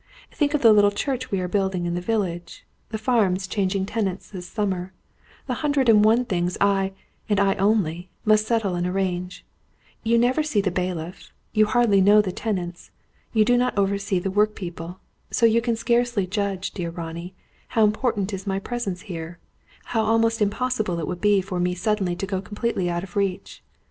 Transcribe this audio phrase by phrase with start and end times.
[0.31, 4.31] Think of the little church we are building in the village; the farms changing tenants
[4.31, 4.93] this summer;
[5.45, 6.93] the hundred and one things I,
[7.29, 9.45] and I only, must settle and arrange.
[10.01, 12.89] You never see the bailiff; you hardly know the tenants;
[13.31, 14.99] you do not oversee the workpeople.
[15.29, 17.35] So you can scarcely judge, dear Ronnie,
[17.67, 19.37] how important is my presence here;
[19.83, 23.61] how almost impossible it would be for me suddenly to go completely out of reach.